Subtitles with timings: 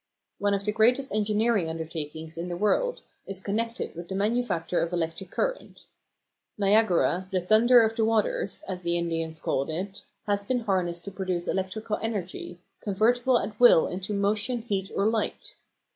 [0.39, 4.91] One of the greatest engineering undertakings in the world is connected with the manufacture of
[4.91, 5.85] electric current.
[6.57, 11.11] Niagara, the "Thunder of the Waters" as the Indians called it, has been harnessed to
[11.11, 15.53] produce electrical energy, convertible at will into motion, heat, or light.